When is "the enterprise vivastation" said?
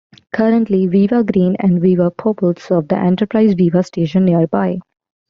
2.87-4.23